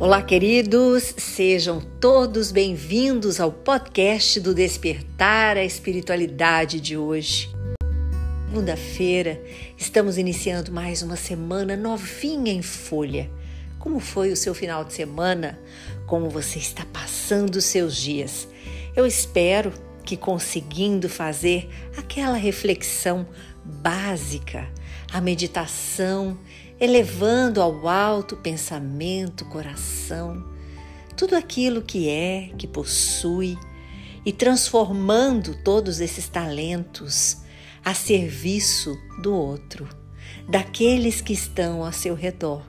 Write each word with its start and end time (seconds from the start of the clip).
Olá, 0.00 0.20
queridos, 0.20 1.14
sejam 1.16 1.80
todos 2.00 2.50
bem-vindos 2.50 3.38
ao 3.38 3.52
podcast 3.52 4.40
do 4.40 4.52
Despertar 4.52 5.56
a 5.56 5.64
Espiritualidade 5.64 6.80
de 6.80 6.96
hoje. 6.96 7.48
Segunda-feira, 8.48 9.40
estamos 9.78 10.18
iniciando 10.18 10.72
mais 10.72 11.00
uma 11.00 11.14
semana 11.14 11.76
novinha 11.76 12.52
em 12.52 12.60
folha. 12.60 13.30
Como 13.78 14.00
foi 14.00 14.32
o 14.32 14.36
seu 14.36 14.52
final 14.52 14.84
de 14.84 14.92
semana? 14.92 15.60
Como 16.06 16.28
você 16.28 16.58
está 16.58 16.84
passando 16.86 17.54
os 17.54 17.64
seus 17.64 17.96
dias? 17.96 18.48
Eu 18.96 19.06
espero 19.06 19.72
que 20.04 20.16
conseguindo 20.16 21.08
fazer 21.08 21.68
aquela 21.96 22.36
reflexão 22.36 23.28
básica, 23.64 24.68
a 25.12 25.20
meditação 25.20 26.36
elevando 26.84 27.62
ao 27.62 27.88
alto 27.88 28.36
pensamento, 28.36 29.46
coração, 29.46 30.44
tudo 31.16 31.34
aquilo 31.34 31.80
que 31.80 32.10
é, 32.10 32.50
que 32.58 32.66
possui 32.66 33.58
e 34.24 34.32
transformando 34.32 35.54
todos 35.62 36.00
esses 36.00 36.28
talentos 36.28 37.38
a 37.82 37.94
serviço 37.94 38.94
do 39.22 39.34
outro, 39.34 39.88
daqueles 40.46 41.22
que 41.22 41.32
estão 41.32 41.84
a 41.84 41.90
seu 41.90 42.14
redor, 42.14 42.62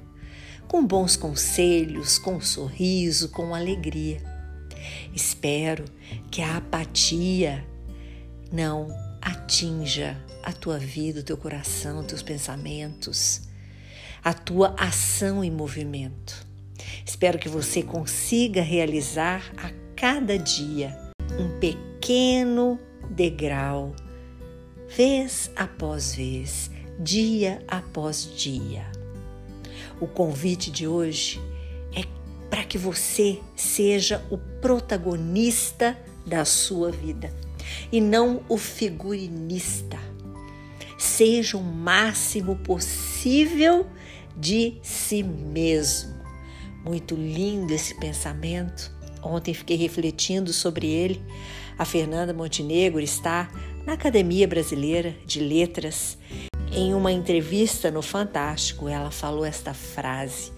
com 0.66 0.86
bons 0.86 1.18
conselhos, 1.18 2.18
com 2.18 2.36
um 2.36 2.42
sorriso, 2.42 3.30
com 3.30 3.54
alegria. 3.54 4.24
Espero 5.14 5.84
que 6.32 6.42
a 6.42 6.58
apatia 6.58 7.66
não 8.52 8.88
atinja 9.22 10.18
a 10.42 10.54
tua 10.54 10.78
vida, 10.78 11.20
o 11.20 11.24
teu 11.24 11.36
coração, 11.36 12.00
os 12.00 12.06
teus 12.06 12.24
pensamentos 12.24 13.46
a 14.26 14.34
tua 14.34 14.74
ação 14.76 15.44
e 15.44 15.52
movimento. 15.52 16.48
Espero 17.06 17.38
que 17.38 17.48
você 17.48 17.84
consiga 17.84 18.60
realizar 18.60 19.54
a 19.56 19.70
cada 19.96 20.36
dia 20.36 20.98
um 21.40 21.60
pequeno 21.60 22.80
degrau, 23.08 23.96
vez 24.90 25.52
após 25.56 26.16
vez, 26.16 26.72
dia 27.00 27.64
após 27.68 28.28
dia. 28.36 28.92
O 30.02 30.08
convite 30.08 30.72
de 30.72 30.88
hoje 30.88 31.40
é 31.96 32.04
para 32.50 32.64
que 32.64 32.80
você 32.80 33.40
seja 33.56 34.26
o 34.32 34.40
protagonista 34.60 35.96
da 36.26 36.44
sua 36.46 36.90
vida 36.90 37.32
e 37.92 38.02
não 38.02 38.42
o 38.50 38.58
figurinista. 38.58 40.00
Seja 40.98 41.58
o 41.58 41.64
máximo 41.64 42.56
possível 42.56 43.86
de 44.38 44.78
si 44.82 45.24
mesmo. 45.24 46.14
Muito 46.84 47.16
lindo 47.16 47.74
esse 47.74 47.96
pensamento. 47.96 48.92
Ontem 49.24 49.54
fiquei 49.54 49.76
refletindo 49.76 50.54
sobre 50.54 50.88
ele. 50.88 51.24
A 51.78 51.84
Fernanda 51.84 52.34
Montenegro 52.34 53.00
está 53.00 53.50
na 53.86 53.94
Academia 53.94 54.48
Brasileira 54.48 55.16
de 55.26 55.40
Letras. 55.40 56.18
Em 56.72 56.94
uma 56.94 57.12
entrevista 57.12 57.90
no 57.90 58.02
Fantástico, 58.02 58.88
ela 58.88 59.12
falou 59.12 59.46
esta 59.46 59.74
frase 59.74 60.52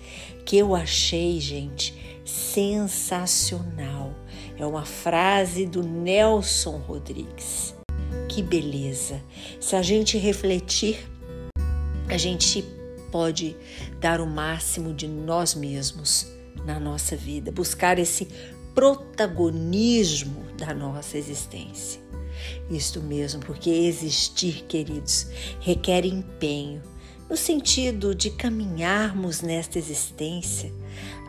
que 0.46 0.58
eu 0.58 0.74
achei, 0.74 1.40
gente, 1.40 1.94
sensacional. 2.26 4.14
É 4.58 4.66
uma 4.66 4.86
frase 4.86 5.66
do 5.66 5.84
Nelson 5.84 6.78
Rodrigues. 6.78 7.76
Que 8.30 8.42
beleza! 8.42 9.22
Se 9.60 9.76
a 9.76 9.82
gente 9.82 10.18
refletir, 10.18 10.98
a 12.10 12.18
gente 12.18 12.64
pode 13.12 13.56
dar 14.00 14.22
o 14.22 14.28
máximo 14.28 14.94
de 14.94 15.08
nós 15.08 15.56
mesmos 15.56 16.28
na 16.66 16.80
nossa 16.80 17.16
vida, 17.16 17.52
buscar 17.52 17.98
esse 18.00 18.28
protagonismo 18.74 20.44
da 20.58 20.74
nossa 20.74 21.18
existência. 21.18 22.02
Isto 22.70 23.02
mesmo, 23.02 23.42
porque 23.42 23.70
existir, 23.70 24.66
queridos, 24.68 25.28
requer 25.60 26.06
empenho, 26.06 26.82
no 27.30 27.36
sentido 27.36 28.14
de 28.14 28.30
caminharmos 28.30 29.42
nesta 29.42 29.78
existência, 29.78 30.72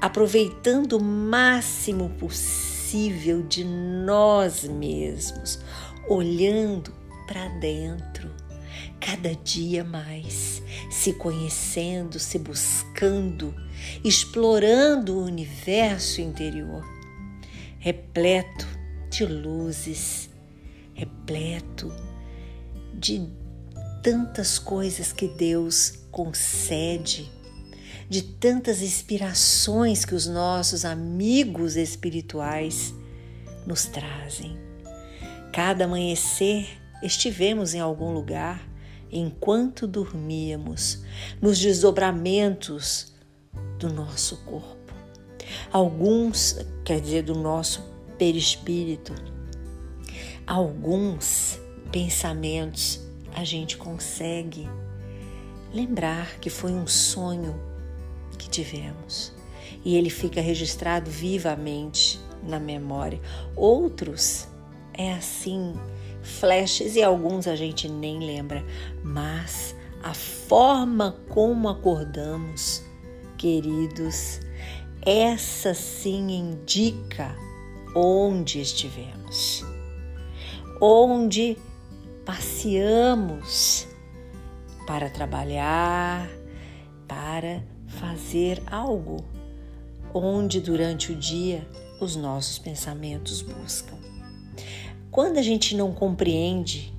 aproveitando 0.00 0.98
o 0.98 1.02
máximo 1.02 2.10
possível 2.10 3.42
de 3.42 3.64
nós 3.64 4.64
mesmos, 4.64 5.58
olhando 6.08 6.92
para 7.26 7.48
dentro 7.60 8.30
cada 9.00 9.34
dia 9.34 9.84
mais, 9.84 10.62
se 10.90 11.12
conhecendo, 11.12 12.18
se 12.18 12.38
buscando, 12.38 13.54
explorando 14.04 15.16
o 15.16 15.24
universo 15.24 16.20
interior, 16.20 16.84
repleto 17.78 18.66
de 19.10 19.24
luzes, 19.24 20.28
repleto 20.94 21.92
de 22.94 23.28
tantas 24.02 24.58
coisas 24.58 25.12
que 25.12 25.28
Deus 25.28 25.94
concede, 26.10 27.30
de 28.08 28.22
tantas 28.22 28.80
inspirações 28.80 30.04
que 30.04 30.14
os 30.14 30.26
nossos 30.26 30.84
amigos 30.84 31.76
espirituais 31.76 32.94
nos 33.66 33.84
trazem. 33.84 34.58
Cada 35.52 35.84
amanhecer 35.84 36.66
estivemos 37.02 37.74
em 37.74 37.80
algum 37.80 38.12
lugar 38.12 38.66
enquanto 39.10 39.86
dormíamos, 39.86 41.02
nos 41.40 41.58
desdobramentos 41.58 43.14
do 43.78 43.92
nosso 43.92 44.38
corpo. 44.44 44.94
Alguns, 45.72 46.58
quer 46.84 47.00
dizer, 47.00 47.22
do 47.22 47.34
nosso 47.34 47.82
perispírito, 48.18 49.14
alguns 50.46 51.58
pensamentos 51.90 53.00
a 53.34 53.44
gente 53.44 53.76
consegue 53.76 54.68
lembrar 55.72 56.38
que 56.40 56.50
foi 56.50 56.72
um 56.72 56.86
sonho 56.86 57.58
que 58.38 58.48
tivemos 58.48 59.32
e 59.84 59.96
ele 59.96 60.10
fica 60.10 60.40
registrado 60.40 61.10
vivamente 61.10 62.20
na 62.42 62.58
memória. 62.58 63.20
Outros 63.54 64.48
é 64.92 65.12
assim 65.12 65.74
flashes 66.22 66.96
e 66.96 67.02
alguns 67.02 67.46
a 67.46 67.56
gente 67.56 67.88
nem 67.88 68.18
lembra, 68.18 68.64
mas 69.02 69.74
a 70.02 70.14
forma 70.14 71.16
como 71.28 71.68
acordamos, 71.68 72.82
queridos, 73.36 74.40
essa 75.04 75.74
sim 75.74 76.30
indica 76.30 77.34
onde 77.94 78.60
estivemos, 78.60 79.64
onde 80.80 81.56
passeamos 82.24 83.86
para 84.86 85.10
trabalhar, 85.10 86.28
para 87.06 87.62
fazer 87.86 88.62
algo, 88.66 89.24
onde 90.14 90.60
durante 90.60 91.12
o 91.12 91.16
dia 91.16 91.66
os 92.00 92.14
nossos 92.14 92.58
pensamentos 92.58 93.42
buscam. 93.42 93.97
Quando 95.18 95.38
a 95.38 95.42
gente 95.42 95.74
não 95.74 95.92
compreende 95.92 96.94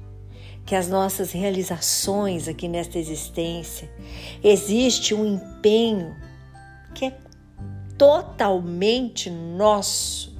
que 0.65 0.75
as 0.75 0.89
nossas 0.89 1.31
realizações 1.31 2.49
aqui 2.49 2.67
nesta 2.67 2.99
existência 2.99 3.89
existe 4.43 5.13
um 5.13 5.25
empenho 5.25 6.17
que 6.93 7.05
é 7.05 7.17
totalmente 7.97 9.29
nosso. 9.29 10.35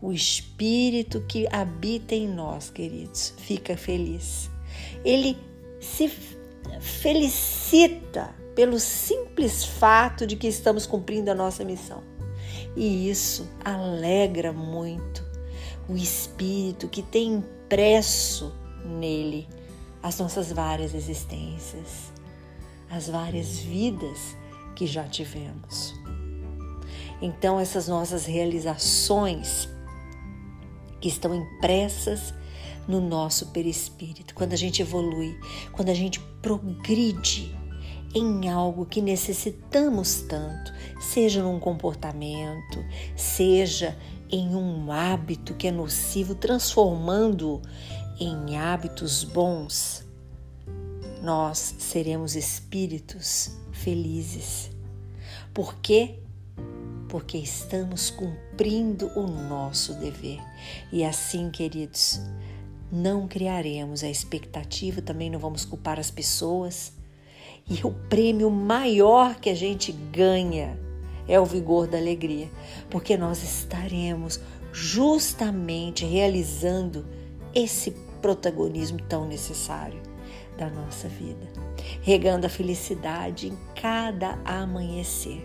O 0.00 0.12
espírito 0.12 1.20
que 1.22 1.48
habita 1.50 2.14
em 2.14 2.28
nós, 2.28 2.70
queridos, 2.70 3.34
fica 3.38 3.76
feliz. 3.76 4.48
Ele 5.04 5.36
se 5.80 6.08
felicita 6.78 8.32
pelo 8.54 8.78
simples 8.78 9.64
fato 9.64 10.28
de 10.28 10.36
que 10.36 10.46
estamos 10.46 10.86
cumprindo 10.86 11.28
a 11.32 11.34
nossa 11.34 11.64
missão. 11.64 12.04
E 12.76 13.10
isso 13.10 13.50
alegra 13.64 14.52
muito 14.52 15.33
o 15.88 15.96
Espírito 15.96 16.88
que 16.88 17.02
tem 17.02 17.34
impresso 17.34 18.52
nele 18.84 19.48
as 20.02 20.18
nossas 20.18 20.52
várias 20.52 20.94
existências, 20.94 22.12
as 22.90 23.08
várias 23.08 23.58
vidas 23.58 24.36
que 24.76 24.86
já 24.86 25.04
tivemos. 25.04 25.94
Então, 27.22 27.58
essas 27.58 27.88
nossas 27.88 28.26
realizações 28.26 29.68
que 31.00 31.08
estão 31.08 31.34
impressas 31.34 32.34
no 32.86 33.00
nosso 33.00 33.46
perispírito, 33.46 34.34
quando 34.34 34.52
a 34.52 34.56
gente 34.56 34.82
evolui, 34.82 35.38
quando 35.72 35.88
a 35.88 35.94
gente 35.94 36.20
progride 36.42 37.56
em 38.14 38.48
algo 38.48 38.86
que 38.86 39.00
necessitamos 39.00 40.22
tanto, 40.28 40.72
seja 41.00 41.42
num 41.42 41.58
comportamento, 41.58 42.84
seja 43.16 43.96
em 44.30 44.54
um 44.54 44.90
hábito 44.90 45.54
que 45.54 45.68
é 45.68 45.70
nocivo, 45.70 46.34
transformando 46.34 47.60
em 48.18 48.56
hábitos 48.56 49.24
bons, 49.24 50.04
nós 51.22 51.76
seremos 51.78 52.36
espíritos 52.36 53.56
felizes. 53.72 54.70
Porque 55.52 56.18
porque 57.14 57.38
estamos 57.38 58.10
cumprindo 58.10 59.06
o 59.16 59.28
nosso 59.28 59.94
dever. 59.94 60.40
E 60.92 61.04
assim, 61.04 61.48
queridos, 61.48 62.20
não 62.90 63.28
criaremos 63.28 64.02
a 64.02 64.08
expectativa, 64.08 65.00
também 65.00 65.30
não 65.30 65.38
vamos 65.38 65.64
culpar 65.64 66.00
as 66.00 66.10
pessoas. 66.10 66.92
E 67.70 67.86
o 67.86 67.92
prêmio 67.92 68.50
maior 68.50 69.36
que 69.36 69.48
a 69.48 69.54
gente 69.54 69.92
ganha 69.92 70.76
é 71.26 71.38
o 71.40 71.44
vigor 71.44 71.86
da 71.86 71.98
alegria, 71.98 72.50
porque 72.90 73.16
nós 73.16 73.42
estaremos 73.42 74.40
justamente 74.72 76.04
realizando 76.04 77.06
esse 77.54 77.92
protagonismo 78.20 79.00
tão 79.08 79.26
necessário 79.26 80.00
da 80.56 80.68
nossa 80.70 81.08
vida, 81.08 81.46
regando 82.02 82.46
a 82.46 82.50
felicidade 82.50 83.48
em 83.48 83.58
cada 83.80 84.38
amanhecer. 84.44 85.44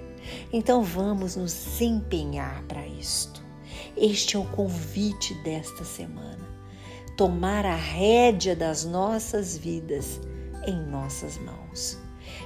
Então 0.51 0.83
vamos 0.83 1.35
nos 1.35 1.81
empenhar 1.81 2.63
para 2.63 2.85
isto. 2.85 3.43
Este 3.95 4.35
é 4.35 4.39
o 4.39 4.45
convite 4.45 5.33
desta 5.43 5.83
semana. 5.83 6.47
Tomar 7.17 7.65
a 7.65 7.75
rédea 7.75 8.55
das 8.55 8.85
nossas 8.85 9.57
vidas 9.57 10.19
em 10.65 10.75
nossas 10.75 11.37
mãos. 11.37 11.97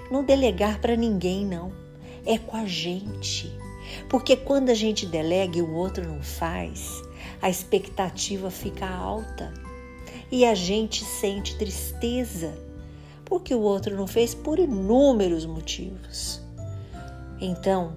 Não 0.10 0.24
delegar 0.24 0.80
para 0.80 0.96
ninguém, 0.96 1.46
não. 1.46 1.83
É 2.26 2.38
com 2.38 2.56
a 2.56 2.66
gente. 2.66 3.52
Porque 4.10 4.36
quando 4.36 4.70
a 4.70 4.74
gente 4.74 5.06
delega 5.06 5.58
e 5.58 5.62
o 5.62 5.74
outro 5.74 6.08
não 6.08 6.22
faz, 6.22 6.90
a 7.42 7.50
expectativa 7.50 8.50
fica 8.50 8.88
alta 8.88 9.54
e 10.32 10.46
a 10.46 10.56
gente 10.56 11.04
sente 11.04 11.58
tristeza 11.58 12.58
porque 13.26 13.54
o 13.54 13.62
outro 13.62 13.96
não 13.96 14.08
fez 14.08 14.36
por 14.36 14.60
inúmeros 14.60 15.46
motivos. 15.46 16.42
Então, 17.40 17.96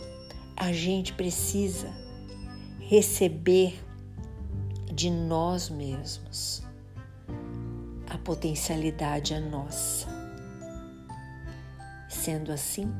a 0.56 0.73
gente 0.73 1.12
precisa 1.12 1.93
receber 2.81 3.78
de 4.93 5.11
nós 5.11 5.69
mesmos. 5.69 6.62
A 8.08 8.17
potencialidade 8.19 9.34
é 9.34 9.40
nossa. 9.40 10.08
Sendo 12.08 12.50
assim, 12.50 12.90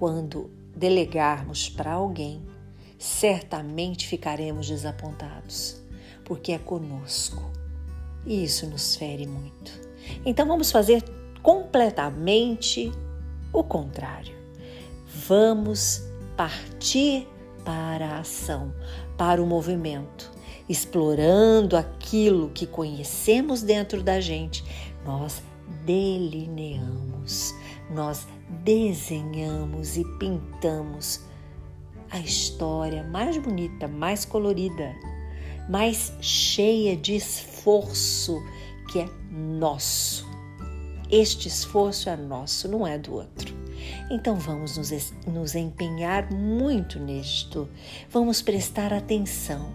quando 0.00 0.50
delegarmos 0.74 1.68
para 1.68 1.92
alguém, 1.92 2.40
certamente 2.98 4.06
ficaremos 4.06 4.66
desapontados, 4.66 5.78
porque 6.24 6.52
é 6.52 6.58
conosco. 6.58 7.52
E 8.24 8.42
isso 8.42 8.66
nos 8.66 8.96
fere 8.96 9.26
muito. 9.26 9.70
Então 10.24 10.46
vamos 10.46 10.72
fazer 10.72 11.04
completamente 11.42 12.90
o 13.52 13.62
contrário. 13.62 14.34
Vamos 15.26 16.02
partir 16.34 17.28
para 17.62 18.06
a 18.06 18.20
ação, 18.20 18.72
para 19.18 19.42
o 19.42 19.46
movimento, 19.46 20.32
explorando 20.66 21.76
aquilo 21.76 22.48
que 22.48 22.66
conhecemos 22.66 23.60
dentro 23.60 24.02
da 24.02 24.18
gente. 24.18 24.64
Nós 25.04 25.42
delineamos, 25.84 27.54
nós 27.90 28.26
desenhamos 28.64 29.96
e 29.96 30.04
pintamos 30.18 31.20
a 32.10 32.18
história 32.18 33.04
mais 33.04 33.38
bonita, 33.38 33.86
mais 33.86 34.24
colorida, 34.24 34.94
mais 35.68 36.12
cheia 36.20 36.96
de 36.96 37.14
esforço 37.14 38.42
que 38.90 38.98
é 38.98 39.08
nosso. 39.30 40.28
Este 41.10 41.48
esforço 41.48 42.08
é 42.08 42.16
nosso, 42.16 42.68
não 42.68 42.86
é 42.86 42.98
do 42.98 43.14
outro. 43.14 43.54
Então 44.10 44.36
vamos 44.36 44.76
nos, 44.76 45.12
nos 45.26 45.54
empenhar 45.54 46.32
muito 46.32 46.98
nisto, 46.98 47.68
vamos 48.10 48.42
prestar 48.42 48.92
atenção 48.92 49.72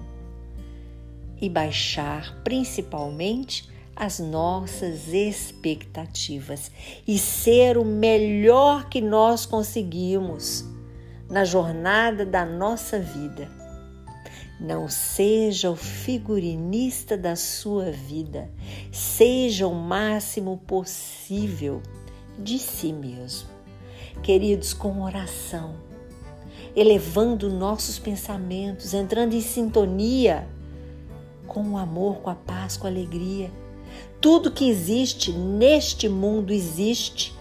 e 1.41 1.49
baixar 1.49 2.41
principalmente 2.43 3.69
as 3.95 4.19
nossas 4.19 5.07
expectativas 5.13 6.69
e 7.07 7.17
ser 7.17 7.77
o 7.77 7.85
melhor 7.85 8.89
que 8.89 8.99
nós 8.99 9.45
conseguimos 9.45 10.65
na 11.29 11.45
jornada 11.45 12.25
da 12.25 12.45
nossa 12.45 12.99
vida. 12.99 13.49
Não 14.59 14.89
seja 14.89 15.71
o 15.71 15.75
figurinista 15.75 17.17
da 17.17 17.35
sua 17.35 17.91
vida, 17.91 18.49
seja 18.91 19.67
o 19.67 19.73
máximo 19.73 20.57
possível 20.65 21.81
de 22.37 22.59
si 22.59 22.91
mesmo. 22.91 23.49
Queridos, 24.21 24.73
com 24.73 25.01
oração, 25.03 25.75
elevando 26.75 27.49
nossos 27.49 27.99
pensamentos, 27.99 28.93
entrando 28.93 29.33
em 29.33 29.41
sintonia 29.41 30.47
com 31.47 31.71
o 31.71 31.77
amor, 31.77 32.17
com 32.17 32.29
a 32.29 32.35
paz, 32.35 32.75
com 32.75 32.87
a 32.87 32.89
alegria 32.89 33.51
tudo 34.25 34.49
que 34.49 34.67
existe 34.67 35.31
neste 35.31 36.09
mundo 36.09 36.51
existe 36.51 37.31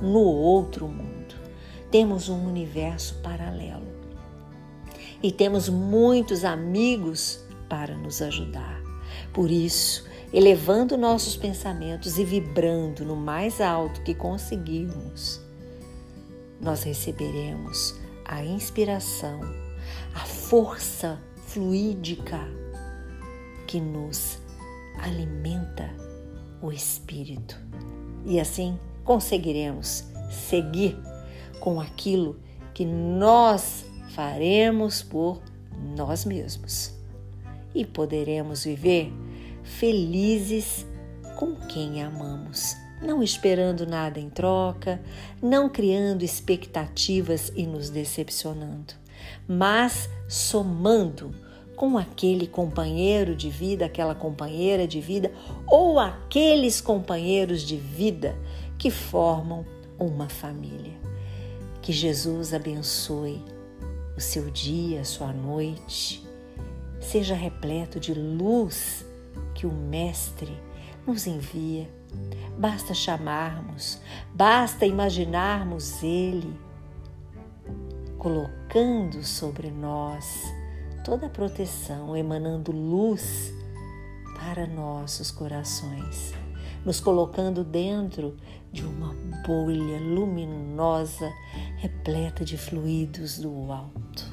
no 0.00 0.20
outro 0.20 0.86
mundo. 0.86 1.34
Temos 1.90 2.28
um 2.28 2.46
universo 2.46 3.16
paralelo 3.24 3.88
e 5.20 5.32
temos 5.32 5.68
muitos 5.68 6.44
amigos 6.44 7.40
para 7.68 7.96
nos 7.96 8.22
ajudar. 8.22 8.80
Por 9.32 9.50
isso, 9.50 10.04
elevando 10.32 10.96
nossos 10.96 11.34
pensamentos 11.34 12.16
e 12.16 12.24
vibrando 12.24 13.04
no 13.04 13.16
mais 13.16 13.60
alto 13.60 14.00
que 14.02 14.14
conseguirmos, 14.14 15.40
nós 16.60 16.84
receberemos 16.84 17.96
a 18.24 18.44
inspiração, 18.44 19.40
a 20.14 20.20
força 20.20 21.20
fluídica 21.48 22.38
que 23.66 23.80
nos 23.80 24.38
alimenta 25.00 26.11
o 26.62 26.70
espírito. 26.70 27.58
E 28.24 28.38
assim 28.38 28.78
conseguiremos 29.04 30.04
seguir 30.30 30.96
com 31.60 31.80
aquilo 31.80 32.40
que 32.72 32.84
nós 32.84 33.84
faremos 34.10 35.02
por 35.02 35.42
nós 35.96 36.24
mesmos. 36.24 36.94
E 37.74 37.84
poderemos 37.84 38.64
viver 38.64 39.12
felizes 39.62 40.86
com 41.36 41.54
quem 41.56 42.02
amamos, 42.02 42.76
não 43.00 43.22
esperando 43.22 43.86
nada 43.86 44.20
em 44.20 44.28
troca, 44.28 45.00
não 45.42 45.68
criando 45.68 46.22
expectativas 46.22 47.50
e 47.56 47.66
nos 47.66 47.90
decepcionando, 47.90 48.94
mas 49.48 50.08
somando 50.28 51.34
com 51.76 51.98
aquele 51.98 52.46
companheiro 52.46 53.34
de 53.34 53.50
vida, 53.50 53.86
aquela 53.86 54.14
companheira 54.14 54.86
de 54.86 55.00
vida 55.00 55.32
ou 55.66 55.98
aqueles 55.98 56.80
companheiros 56.80 57.62
de 57.62 57.76
vida 57.76 58.36
que 58.78 58.90
formam 58.90 59.64
uma 59.98 60.28
família. 60.28 60.92
Que 61.80 61.92
Jesus 61.92 62.54
abençoe 62.54 63.42
o 64.16 64.20
seu 64.20 64.50
dia, 64.50 65.00
a 65.00 65.04
sua 65.04 65.32
noite, 65.32 66.24
seja 67.00 67.34
repleto 67.34 67.98
de 67.98 68.14
luz 68.14 69.04
que 69.54 69.66
o 69.66 69.72
Mestre 69.72 70.52
nos 71.06 71.26
envia. 71.26 71.88
Basta 72.58 72.94
chamarmos, 72.94 74.00
basta 74.34 74.86
imaginarmos 74.86 76.02
Ele 76.02 76.54
colocando 78.18 79.24
sobre 79.24 79.68
nós 79.70 80.61
toda 81.04 81.26
a 81.26 81.30
proteção, 81.30 82.16
emanando 82.16 82.72
luz 82.72 83.52
para 84.36 84.66
nossos 84.66 85.30
corações, 85.30 86.32
nos 86.84 87.00
colocando 87.00 87.64
dentro 87.64 88.36
de 88.72 88.84
uma 88.84 89.14
bolha 89.46 90.00
luminosa 90.00 91.30
repleta 91.76 92.44
de 92.44 92.56
fluidos 92.56 93.38
do 93.38 93.70
alto. 93.70 94.32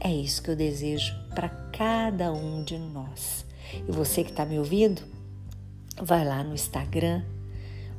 É 0.00 0.12
isso 0.12 0.42
que 0.42 0.50
eu 0.50 0.56
desejo 0.56 1.14
para 1.34 1.48
cada 1.48 2.32
um 2.32 2.62
de 2.62 2.78
nós. 2.78 3.46
E 3.88 3.90
você 3.90 4.22
que 4.22 4.30
está 4.30 4.44
me 4.44 4.58
ouvindo, 4.58 5.02
vai 6.00 6.24
lá 6.24 6.44
no 6.44 6.54
Instagram, 6.54 7.24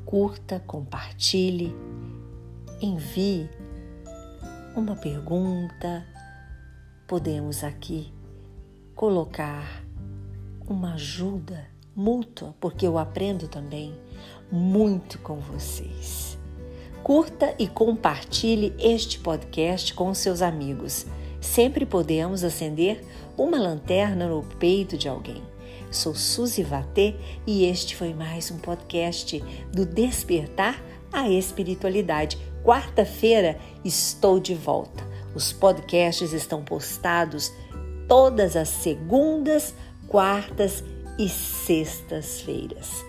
curta, 0.06 0.62
compartilhe, 0.68 1.76
envie 2.80 3.50
uma 4.76 4.96
pergunta, 4.96 6.06
podemos 7.08 7.64
aqui 7.64 8.12
colocar 8.96 9.84
uma 10.68 10.96
ajuda 10.96 11.68
mútua, 11.96 12.56
porque 12.60 12.88
eu 12.88 12.98
aprendo 12.98 13.48
também 13.48 13.94
muito 14.52 15.20
com 15.20 15.36
vocês. 15.36 16.38
Curta 17.04 17.54
e 17.60 17.68
compartilhe 17.68 18.74
este 18.80 19.20
podcast 19.20 19.94
com 19.94 20.12
seus 20.16 20.42
amigos. 20.42 21.06
Sempre 21.40 21.86
podemos 21.86 22.44
acender 22.44 23.06
uma 23.38 23.60
lanterna 23.60 24.28
no 24.28 24.42
peito 24.58 24.98
de 24.98 25.08
alguém. 25.08 25.44
Sou 25.92 26.16
Suzy 26.16 26.64
Vatê 26.64 27.16
e 27.46 27.66
este 27.66 27.96
foi 27.96 28.14
mais 28.14 28.50
um 28.50 28.58
podcast 28.58 29.40
do 29.72 29.86
Despertar 29.86 30.82
a 31.14 31.30
Espiritualidade. 31.30 32.38
Quarta-feira 32.64 33.60
estou 33.84 34.40
de 34.40 34.56
volta 34.56 35.15
Os 35.36 35.52
podcasts 35.52 36.32
estão 36.32 36.64
postados 36.64 37.52
todas 38.08 38.56
as 38.56 38.70
segundas, 38.70 39.76
quartas 40.08 40.84
e 41.20 41.28
sextas-feiras. 41.28 43.04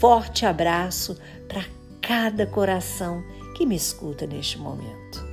Forte 0.00 0.46
abraço 0.46 1.16
para 1.46 1.64
cada 2.00 2.46
coração 2.46 3.22
que 3.56 3.66
me 3.66 3.76
escuta 3.76 4.26
neste 4.26 4.58
momento. 4.58 5.27